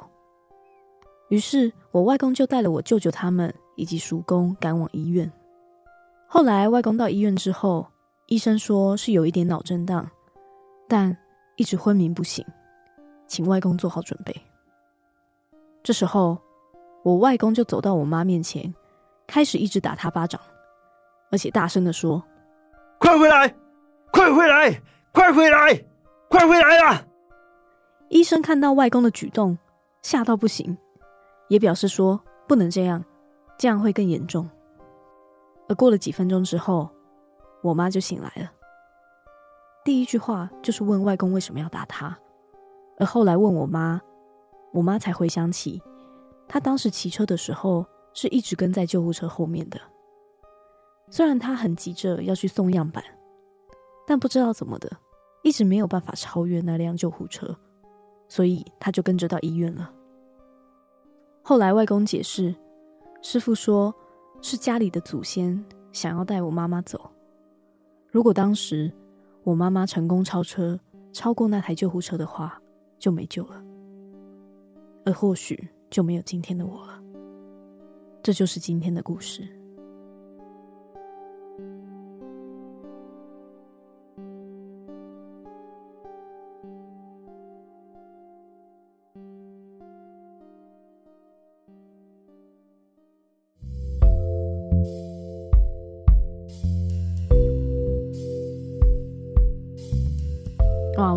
[1.28, 5.30] 于是我外公就带了我舅舅他们以及叔公赶往医院。
[6.28, 7.84] 后来外公到医院之后，
[8.28, 10.08] 医生说是有一点脑震荡，
[10.88, 11.14] 但
[11.56, 12.46] 一直昏迷不醒，
[13.26, 14.34] 请外公做好准备。
[15.82, 16.38] 这时候，
[17.02, 18.72] 我外公就走到我妈面前，
[19.26, 20.40] 开始一直打他巴掌，
[21.30, 22.22] 而且大声的说
[22.98, 23.54] ：“快回来，
[24.12, 25.84] 快回来，快回来，
[26.28, 27.04] 快回来啊！”
[28.08, 29.58] 医生看到外公的举动，
[30.02, 30.76] 吓到不行，
[31.48, 33.04] 也表示说不能这样，
[33.58, 34.48] 这样会更严重。
[35.68, 36.88] 而过了几分钟之后，
[37.62, 38.50] 我妈就醒来了。
[39.84, 42.18] 第一句话就是问外公为什么要打他，
[42.98, 44.00] 而后来问我妈，
[44.72, 45.82] 我妈才回想起，
[46.46, 49.78] 她当时骑车的时候是一直跟在救护车后面的。
[51.10, 53.02] 虽然他很急着要去送样板，
[54.06, 54.90] 但不知道怎么的，
[55.42, 57.56] 一直没有办法超越那辆救护车。
[58.30, 59.90] 所以他就跟着到医院了。
[61.42, 62.54] 后来外公解释，
[63.22, 63.94] 师傅说
[64.42, 67.10] 是家里的祖先想要带我妈妈走。
[68.10, 68.92] 如果当时
[69.44, 70.78] 我妈妈成功超车，
[71.10, 72.60] 超过那台救护车的话，
[72.98, 73.64] 就没救了，
[75.06, 77.02] 而或许就没有今天的我了。
[78.22, 79.48] 这就是今天的故事。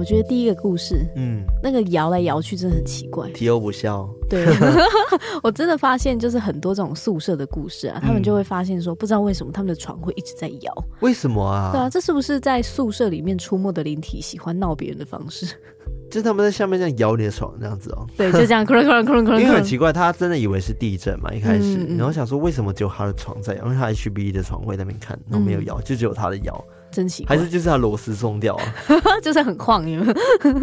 [0.02, 4.10] 我觉得第一个故事，嗯，那个摇来摇去真的很奇怪，提欧不笑。
[4.28, 4.48] 对，
[5.44, 11.70] 我真的发现，就是很多这种宿舍的故事啊，他们就会发现说，不知道为什么他们的床会一直在摇，为什么啊？
[11.72, 15.46] 对啊，这是不是在宿舍里面出没的灵体喜欢闹别人的方式？
[16.10, 18.08] 就是他们在下面这样摇你的床，这样子哦、喔。
[18.18, 18.66] 对，就这样，
[19.40, 26.66] 因为很奇怪，他真的以为是地震嘛，一开始，然后想说为什么只有他的床在摇，因为他 HB 的床位在那边看，然后没有摇，就只有他的摇。
[26.92, 28.64] 真奇怪，还是就是他螺丝松掉啊？
[29.24, 29.84] 就是很晃？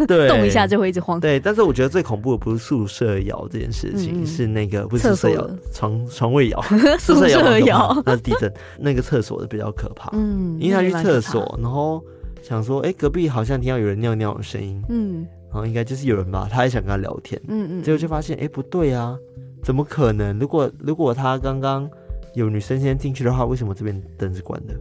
[0.07, 1.19] 对，动一下就会一直晃。
[1.19, 6.61] 对，但是我觉得最恐怖的不是宿舍摇这件事情，嗯、是那个不是宿舍摇，床床位摇，
[6.99, 7.27] 宿舍
[7.59, 8.53] 摇那是地震。
[8.79, 12.03] 那个厕所的比较可怕，嗯，因为他去厕所，然后
[12.41, 19.17] 想说，哎、欸，隔壁好像听到有人尿尿的声音，嗯，然后应该就是有人吧，他还想跟他聊天，嗯嗯，结果就发现，哎、欸，不对啊，
[19.63, 20.37] 怎么可能？
[20.39, 21.89] 如果如果他刚刚
[22.35, 24.73] 有女生先进去的话，为什么这边灯是关的？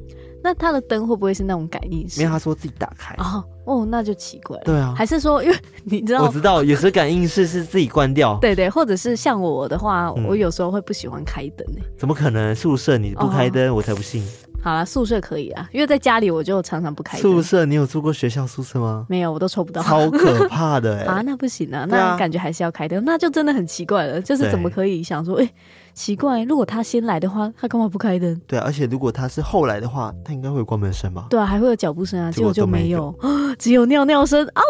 [0.42, 2.20] 那他的灯会不会是那种感应式？
[2.20, 3.14] 没有，他说自己打开。
[3.16, 4.62] 哦哦，那就奇怪了。
[4.64, 8.38] 对啊，还是说，因为你知道，我知道有时感应式是自己关掉。
[8.40, 11.66] 对对，或者是像我的话，嗯、我有时候会不喜欢开灯。
[11.96, 12.54] 怎么可能？
[12.54, 14.22] 宿舍你不开灯，哦、我才不信。
[14.60, 17.22] 好啦，宿舍可以啊，因为在家里我就常常不开灯。
[17.22, 19.06] 宿舍，你有住过学校宿舍吗？
[19.08, 19.82] 没有，我都抽不到。
[19.82, 21.04] 超可怕的哎！
[21.12, 24.20] 啊，那不行啊，那感觉还是要开灯，啊、那就真的很奇怪了。
[24.20, 25.54] 就是怎么可以想说，哎、欸，
[25.98, 28.40] 奇怪，如果他先来的话，他干嘛不开灯？
[28.46, 31.26] 对啊，而且如果他是后来的话，他应该会有关门声吧？
[31.28, 33.12] 对啊，还会有脚步声啊，结果就没有，
[33.58, 34.46] 只有尿尿声。
[34.46, 34.62] 哦，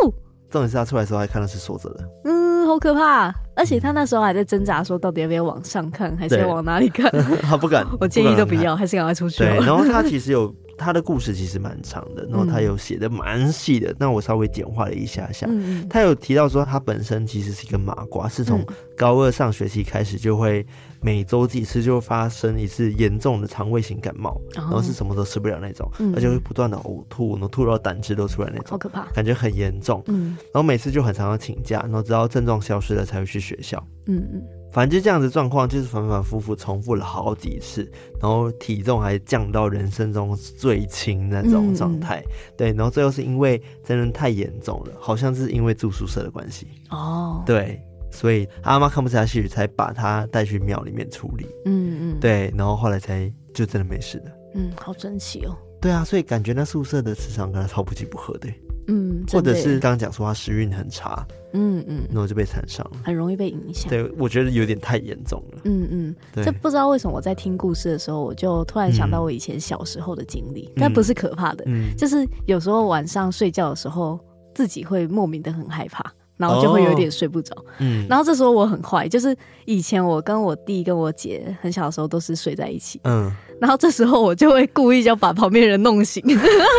[0.50, 2.08] 重点是他出来的时候还看到是锁着的。
[2.24, 3.30] 嗯，好可怕。
[3.54, 7.10] 而且他那时候还在挣扎，说到底要不要往上看，还是要往哪里看？
[7.42, 9.38] 他不敢， 我建议都不要，还是赶快出去。
[9.38, 15.48] 对，然后他其实有他的故事，其实蛮长的，然后他有写的蛮细的，那我稍微简化了一下下。
[15.90, 18.64] 他有提到说，他本身其实是一个麻瓜，是从
[18.96, 20.64] 高二上学期开始就会
[21.00, 30.02] 每周几次就会发生一次严重的肠胃型感冒，然后是什么都吃不了那种，而且会不断的呕吐，然后吐到胆汁都出来那种，好可怕，感觉很严重。
[30.06, 33.84] 嗯，然后每次就很常要请假，然后直到症状消失了才会去学校。
[34.06, 42.20] 嗯嗯，反正就这样子状况，就是反反复复重复了好几次，然后体重还降到人生中最轻那种状态。
[42.20, 47.42] 嗯、对，然后最后是因为真的太严重了，好像是因为住宿舍的关系哦。
[47.46, 51.46] 对，所以他阿妈看不下去，才把他带去庙里面处理。
[51.64, 54.32] 嗯嗯，对，然后后来才就真的没事的。
[54.54, 55.56] 嗯，好神奇哦。
[55.80, 58.48] 对啊，所以感觉那宿舍的磁场跟他超不急不合的。
[58.88, 63.88] 嗯，或者是刚刚讲说他时运很差，嗯嗯，然后就被缠上了，很容易被影响。
[63.88, 65.60] 对，我觉得有点太严重了。
[65.64, 74.18] 嗯嗯，这不知道为什么我在听故事的时候，我就突然想到我以前小时候的经历，嗯、但不是可怕的，嗯，就是有时候晚上睡觉的时候，
[74.54, 76.10] 自己会莫名的很害怕。
[76.38, 86.22] 然后就会有点睡不着，嗯，然后这时候我很坏，就是以前我跟我弟跟我姐很小的时候都是睡在一起，嗯，然后这时候我就会故意就把旁边人弄醒，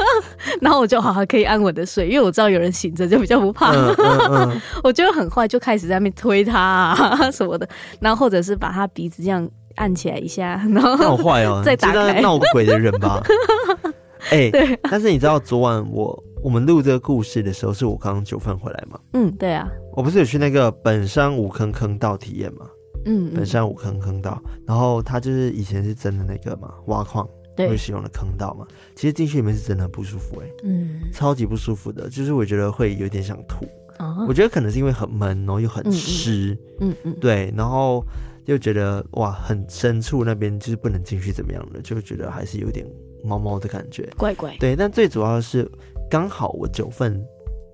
[0.62, 7.68] 然后我就好好可以安稳的睡，因为我知道有人醒着就比较不怕，嗯嗯嗯、 我就很坏，就开始在那边推他啊 什么的，
[8.00, 9.46] 然后或者是把他鼻子这样
[9.76, 12.22] 按起来一下，然后好坏哦，再打开。
[12.22, 13.22] 闹鬼的人吧，
[14.32, 16.24] 哎，对，但是你知道昨晚我。
[16.42, 19.00] 我们录这个故事的时候，是我刚刚九份回来嘛？
[19.14, 19.70] 嗯，对啊。
[19.94, 22.66] 我不是有去那个本山五坑坑道体验嘛？
[23.06, 28.66] 嗯，本山五坑坑道，然后它就是以前是真的那个嘛，挖矿会使用的坑道嘛。
[28.96, 33.66] 其实进去里面是真的很不舒服哎、欸，嗯，超级不舒服的，就是我觉得会有点想吐。
[34.00, 38.02] 哦、我觉得可能是因为很闷，然后又很湿，嗯嗯，对，然后
[38.46, 42.86] 又觉得哇，很深处那边就是不能进去，怎么样的，就觉得还是有点
[43.26, 44.56] 毛毛的感觉，怪怪。
[44.58, 45.70] 对，但最主要的是。
[46.10, 47.24] 刚好我九份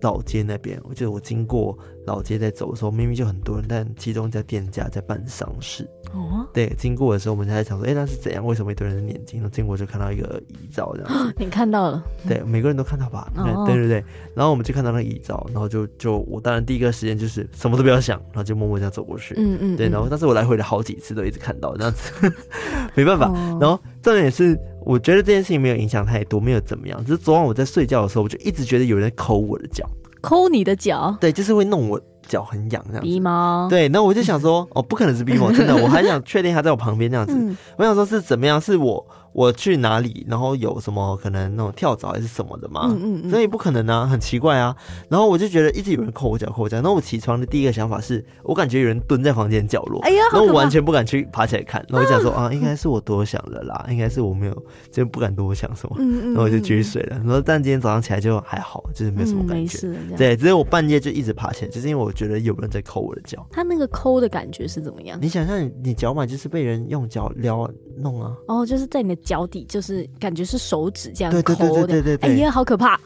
[0.01, 5.87] 老街那边，我记得我经过老街在走的时候，明明就很多人，但其中一家店家在办丧事。
[6.13, 8.45] 哦，对，经过的时候我们才在想说，哎、欸，那是怎样？
[8.45, 9.39] 为什么一堆人很眼睛？
[9.41, 11.33] 然后经过就看到一个遗照这样。
[11.37, 12.03] 你看到了？
[12.27, 13.31] 对，每个人都看到吧？
[13.35, 14.03] 哦、对对对。
[14.35, 19.33] 然后我们就看到那个遗照，然后就就我当然第一个时间就是什么都不要想，然后就默默这样走过去。
[19.37, 19.77] 嗯嗯。
[19.77, 22.33] 对，然后但是我来回了好几次都一直看到这样子，
[22.95, 23.27] 没办法。
[23.27, 24.57] 哦、然后重点也是。
[24.85, 27.03] 我觉得这件事情没有影响太多，没有怎么样。
[27.03, 29.83] 只是昨晚我在睡觉的时候，我就一直觉得有人抠我的脚，
[30.25, 33.07] 抠你的脚，对，就是会弄我脚很痒这样子。
[33.07, 37.33] 鼻毛，对，那我就想说，哦，不可能是鼻毛，真的，我还想确定他在我旁边这样子。
[37.33, 39.05] 嗯、我想说是怎么样，是我。
[39.35, 42.83] 我去哪里，然后有什么可能那种跳蚤还是什么的嘛？
[42.85, 44.73] 嗯嗯嗯，所以不可能啊，很奇怪啊。
[45.09, 46.77] 然后我就觉得一直有人抠我脚，抠我脚。
[46.77, 51.85] 然后我起床的第一个想法是，我感觉有人蹲在房间角落，哎呀，然后我完全不敢去爬起来看。
[51.89, 55.97] 然后我就想说啊，应该是我多想了啦，应该是我没有，就不敢多想什么。
[55.99, 57.17] 嗯嗯，然后我就继续睡了。
[57.17, 59.77] 然后但今天早上起来就还好，就是没有什么感觉。
[60.15, 63.45] 对，只是我半夜就一直爬起来，就是因为我觉得有人在抠我的脚。
[63.51, 65.19] 他那个抠的感觉是怎么样？
[65.21, 68.35] 你想象你脚板，就是被人用脚撩弄啊。
[68.47, 70.05] 哦，就是在你的脚底，就是。
[70.19, 72.99] 感觉是手指这样抠的，对对对对对对，哎呀，好可怕！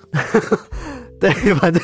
[1.20, 1.82] 对，反正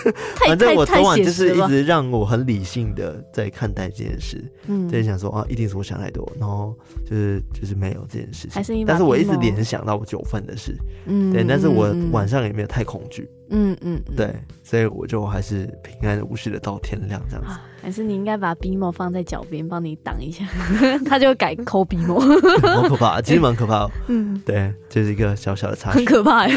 [0.48, 6.74] 反正我昨晚就是一直让我很理性的在看待这件事，嗯，在想说啊，一定是我想太多，然后
[7.06, 17.60] 就是就是没有这件事情，还是但是我一直联想到我九份的事，嗯，对，但是我晚上也没有太恐惧，嗯嗯，对，所以我就还是平安无事的到天亮这样子。
[17.86, 20.44] 还是你应该把 BMO 放在脚边，帮你挡一下，
[21.06, 26.48] 他就会改抠鼻毛，好可怕，其实蛮可怕，嗯，对，就是一个小小的差距，很可怕。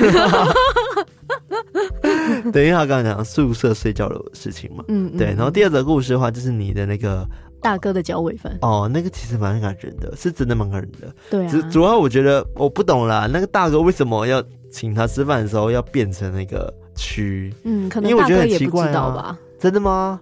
[2.51, 5.27] 等一下，刚刚讲宿舍睡觉的事情嘛，嗯，对。
[5.35, 7.29] 然后第二则故事的话，就是你的那个
[7.61, 11.15] 大哥的脚尾饭哦，那个其实蛮感人的，是真的蛮感人的。
[11.29, 17.53] 对啊，主主要我觉得我不懂啦，那个大哥为什么要请他吃饭的时候要变成那个蛆？
[17.65, 19.39] 嗯，可能大哥也不知道吧？
[19.61, 20.19] 真的吗？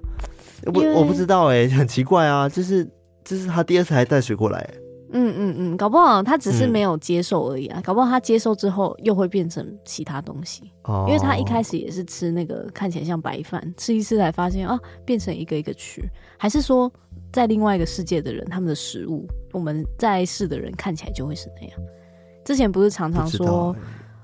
[0.64, 2.84] 我我不知道哎， 很奇怪啊，就是
[3.24, 4.68] 就是他第二次还带水过来。
[5.12, 16.02] 嗯嗯嗯，搞不好他只是没有接受而已啊，嗯、搞不好他接受之后又会变成其他东西，哦、因为他一开始也是吃那个看起来像白饭，吃一吃才发现啊，变成一个一个蛆，
[16.36, 16.92] 还是说
[17.32, 21.78] 在另外一个世界的人，他们的食物，我们在世的人看起来就会是那样？
[22.44, 23.74] 之前不是常常说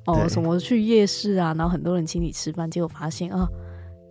[0.07, 3.49] 哦什么去夜市啊，然后很多人请你吃饭，结果发现啊，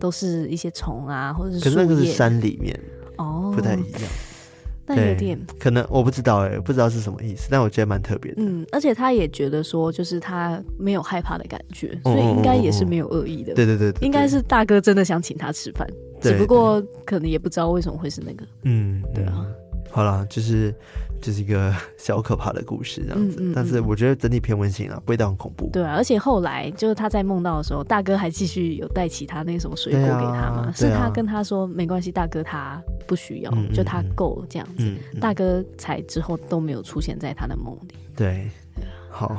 [0.02, 2.76] 都是一些虫啊，或者是，可是那个是山里面
[3.18, 4.02] 哦，不太一样。
[4.84, 8.42] 那有点可能我不知道哎、欸，不知道是什么意思，但我觉得蛮特别的。
[8.42, 13.54] 嗯，而且他也觉得说，就是他没有害怕的感觉，所以应该也是没有恶意的。
[13.54, 15.86] 对对对，应该是大哥真的想请他吃饭，
[16.20, 18.44] 只不过可能也不知道为什么会是那个。
[18.64, 19.46] 嗯，对啊。
[19.92, 20.74] 好了，就是
[21.22, 25.70] 就是一个 小可怕的故事这样子，嗯嗯嗯，但是我觉得整体偏温馨啊，不会到很恐怖。
[25.72, 37.94] 对啊，而且后来就是他在梦到的时候，大哥还继续有带其他那个什么水果给他嘛，啊、是他跟他说、啊、没关系，大哥他不需要，就他够这样子，大哥才之后都没有出现在他的梦里。
[38.16, 38.50] 对，
[39.08, 39.36] 好。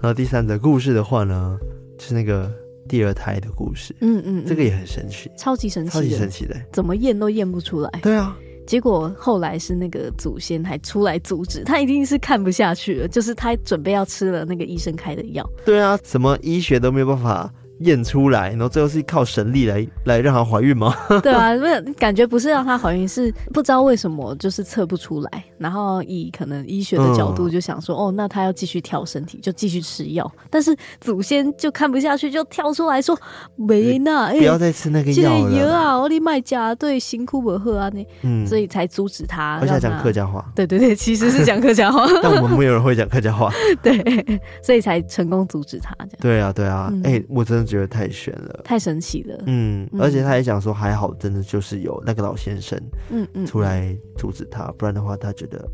[0.00, 1.58] 然后第三则故事的话呢，
[1.98, 2.50] 就是那个
[2.88, 3.94] 第二胎的故事。
[4.00, 7.90] 嗯，嗯嗯，这个也很神奇，超级神奇，超级神奇的，怎么验都验不出来。
[8.02, 8.36] 对啊。
[8.68, 15.42] 结果后来是那个祖先还出来阻止，他一定是看不下去了，就是他准备要吃了那个医生开的药。
[15.64, 17.50] 对啊，什么医学都没有办法
[17.80, 20.94] 验出来，然后最后是靠神力来来让她怀孕吗？
[21.22, 25.44] 对啊，没有感觉不是让她怀孕，是不知道为什么就是测不出来。
[25.58, 30.30] 然后以可能医学的角度就想说，嗯、哦，那她要继续跳身体，就继续吃药。
[30.50, 33.18] 但是祖先就看不下去，就跳出来说
[33.56, 35.98] ：“没呢，哎，不要再吃那个药了啊！
[35.98, 43.52] 我的卖家对辛苦不喝啊，那嗯，所以才阻止她。”而且讲客家话，对对对，其实是讲客家话， 但我们没有人会讲客家话，
[43.82, 45.94] 对，所以才成功阻止她。
[46.20, 49.40] 对啊，对啊，哎、嗯欸，我真的觉得太悬了，太神奇了。
[49.46, 55.64] 嗯，而且他也讲说，还好，真的就是有那个老先生，嗯嗯，出来阻止他，不然的话，他觉得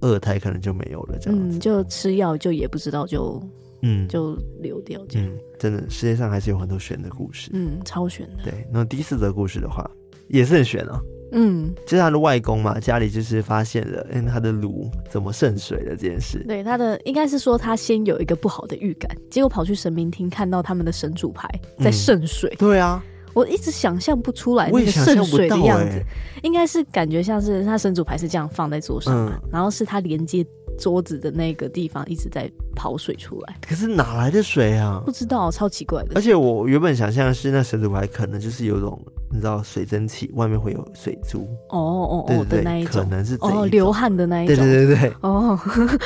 [0.00, 3.42] 二胎可能就没有了，这样子，嗯、就吃药就也不知道就，
[3.82, 5.28] 嗯，就流掉这样。
[5.28, 8.44] 嗯，真的，世界上还是有很多悬的故事，嗯，超悬的。
[8.44, 9.90] 对，那第四则故事的话，
[10.28, 11.00] 也是很悬啊。
[11.32, 16.44] 嗯，就是他的外公嘛，家里就是发现了，嗯，他的炉怎么渗水了这件事。
[16.46, 21.48] 对，他的应该是说他先有一个不好的预感，结果跑去神明厅看到他们的神主牌
[21.80, 22.50] 在渗水。
[22.54, 22.58] 嗯。
[22.58, 23.02] 对啊，
[23.34, 26.02] 我一直想象不出来那个渗水的样子，
[26.42, 30.44] 应该是感觉像是他神主牌是这样放在桌上，嗯，然后是他连接
[30.78, 33.56] 桌子的那个地方一直在跑水出来。
[33.66, 35.02] 可是哪来的水啊？
[35.04, 36.12] 不知道，超奇怪的。
[36.14, 39.00] 而且我原本想象是那神主牌可能就是有种。
[39.34, 45.58] 你知道水蒸气外面会有水珠哦哦哦的那一种，可能是哦流汗的那一种，对对对对哦。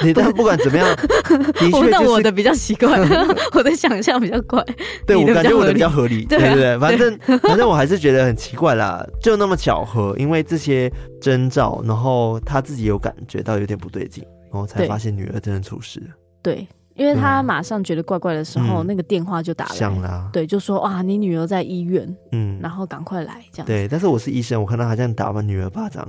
[0.05, 0.87] 你但不管怎么样，
[1.59, 2.97] 的确就是我的比较奇怪，
[3.53, 4.65] 我的想象比较怪。
[5.05, 10.89] 对，我感觉我的比较合理，对对对， 反正反正我还是觉得很奇怪啦，就那么巧合，因为这些
[11.21, 14.25] 征兆，然后他自己有感觉到有点不对劲，
[14.57, 16.07] 然后才发现女儿真的出事了。
[16.43, 16.67] 对。
[16.95, 23.67] 因为他马上觉得怪怪的时候，嗯、那个电话就打响了，啊，对，就说哇，你女儿在医院，嗯，然后赶快来这样。
[23.67, 26.09] 对，但是我是医生，我看到他这样打我女儿巴掌，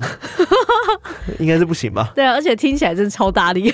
[1.40, 2.14] 应该是不行吧？
[2.16, 3.70] 对啊，而且听起来真的超大力。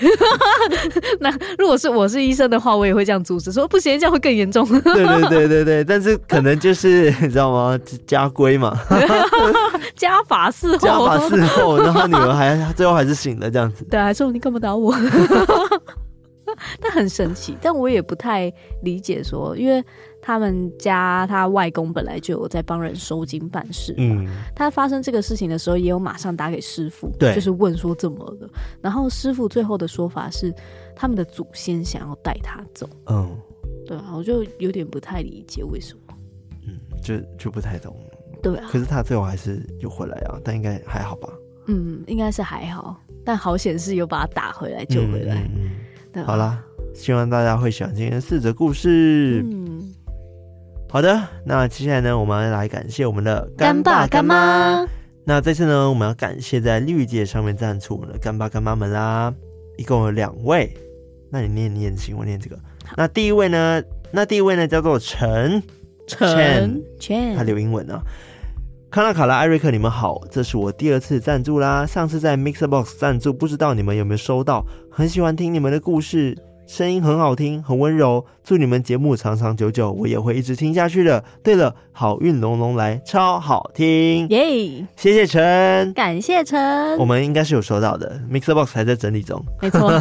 [1.22, 4.68] 那如果是我是医生的话，我也会这样阻止，说不行，这样会更严重。
[4.68, 7.80] 对对对对对， 但是可能就是你知道吗？
[8.08, 8.76] 家规嘛，
[9.96, 13.86] 家法伺候，家法伺候，然后女儿还最后还是醒了这样子。
[13.86, 14.94] 对，还说你干嘛打我？
[16.80, 18.52] 但很神奇，但我也不太
[18.84, 19.84] 理解说，因为
[20.22, 28.48] 他们家他外公本来就有在帮人收金办事，嗯，他发生这个事情的时候，也有马上打给师傅，对，就是问说怎么了，
[28.82, 30.54] 然后师傅最后的说法是，
[30.96, 33.36] 他们的祖先想要带他走，嗯，
[33.88, 36.14] 对啊，我就有点不太理解为什么，
[36.68, 37.96] 嗯，就就不太懂，
[38.44, 41.30] 对啊，可是他最后还是有回来啊，但应该还好吧，
[41.68, 45.36] 嗯，应该是还好，但好险是有把他打回来救回来。
[45.36, 45.72] 嗯嗯
[46.14, 46.62] 嗯好啦，
[46.94, 49.44] 希望大家会喜欢今天的四则故事。
[49.50, 49.82] 嗯，
[50.88, 54.86] 好的，那接下来呢，我们来感谢我们的干爸干妈。
[55.26, 59.34] 那这次呢，我们要感谢在绿界上面赞助我们的干爸干妈们啦，
[59.78, 60.72] 一共有两位。
[61.32, 62.60] 那你念念行，我念这个。
[62.96, 63.82] 那第一位呢，
[64.12, 65.64] 那第一位呢叫做陈
[66.06, 68.04] 陈陈，他留英文呢、啊。
[68.94, 71.84] 康纳、卡拉、艾瑞克，你们好，这是我第二次赞助啦。
[71.84, 74.64] 上次在 Mixerbox 赞助，不知道你们有没有收到？
[74.92, 76.38] 很喜欢听你们的故事，
[76.68, 78.24] 声音很好听，很温柔。
[78.44, 81.24] 祝你们节目长长久久，我也会一直听下去的。
[81.42, 84.86] 对了，好运隆隆来，超好听耶!
[84.96, 88.22] 谢谢陈，感谢陈，我们应该是有收到的。
[88.32, 89.92] Mixerbox 还在整理中，没错，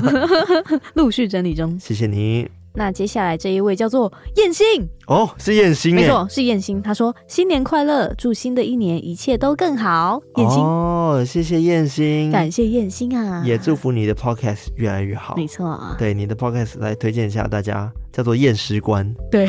[0.92, 1.80] 陆续整理中。
[1.80, 2.46] 谢谢你。
[2.74, 6.80] 那接下来这一位叫做燕心哦，是燕心，没错，是燕心。
[6.80, 15.36] 他说：“新年快乐，祝新的一年一切都更好。”燕心哦，谢谢燕心，感谢燕心啊，也祝福你的 podcast 越来越好。
[15.36, 19.14] 没错啊，对你的 podcast 来推荐一下大家，叫做验尸官。
[19.30, 19.46] 对，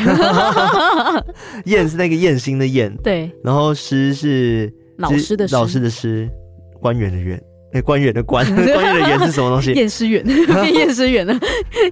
[1.66, 6.30] 验是那个燕心的燕，对，然后师是老师的老师的师，
[6.82, 7.42] 官员的员。
[7.74, 9.74] 哎，官员的官， 官员的员是什么东西？
[9.78, 10.24] 验尸员，
[10.74, 11.34] 验尸员了？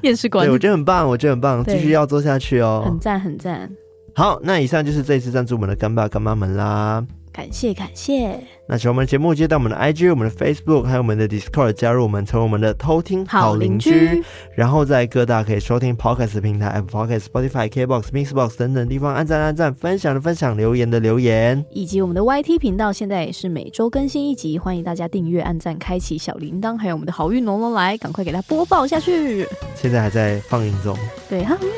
[0.04, 0.46] 验尸官。
[0.46, 2.84] 对，我觉得很棒，我觉得很棒，继续要做下去哦。
[2.86, 3.70] 很赞，很赞。
[4.14, 7.04] 好，那以上就是这一次赞助我们的干爸干妈们啦。
[7.34, 8.40] 感谢感谢。
[8.68, 14.24] 那喜欢我们的节目，记得到我们的 IG、我们的 Facebook 还有我们的 Discord 加入我们，成为我们的偷听好邻居。
[14.56, 29.46] 然后在各大可以收听 Podcast 平台，Apple Podcast、Spotify、KBox、Mixbox 等等地方按赞按赞，分享的分享，留言的留言，以及我们的 YT 频道，现在也是每周更新一集，欢迎大家订阅、按赞、开启小铃铛，还有我们的好运龙龙来，赶快给它播报下去。
[29.76, 30.98] 现在还在放映中。
[31.30, 31.70] 对，好运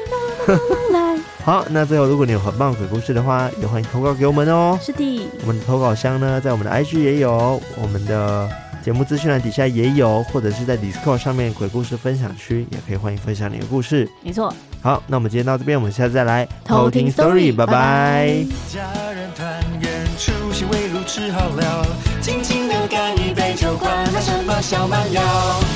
[0.48, 1.13] 龙龙来。
[1.44, 4.80] 好，那最后，如果你有很棒的鬼故事的话，也欢迎投稿给我们哦。
[4.82, 8.50] 是的，我们的投稿箱呢，在我们的 IG 也有，我们的
[8.82, 14.10] 节目资讯栏底下也有，或者是在 Discord 上面鬼故事分享区，也可以欢迎分享你的故事。
[14.22, 14.54] 没错。
[14.82, 18.46] 好，那我们今天到这边，我们下次再来偷听 Story，拜拜。
[18.70, 18.80] 家
[19.12, 21.86] 人团圆，除夕围炉吃好了，
[22.22, 25.22] 轻轻的干一杯酒，管他什么小蛮腰，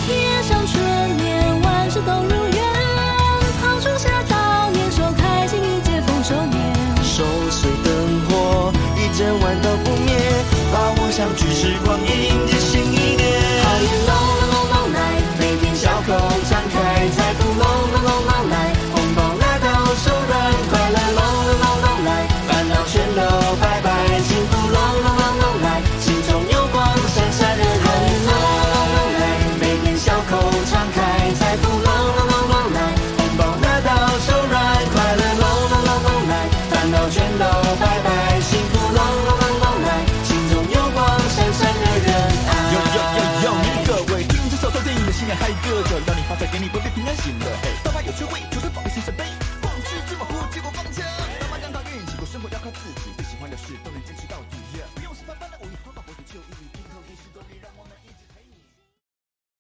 [0.07, 2.66] 夜上春联，万事都如愿，
[7.18, 10.13] 手随灯火一整晚都不灭，
[10.72, 13.26] 把我想起时光迎接新一年。
[13.65, 16.13] 好运隆隆隆隆来，每天笑口
[16.47, 18.66] 常开，财富隆隆隆隆来。
[46.78, 48.57] 我被平安醒了诶爸爸有智慧。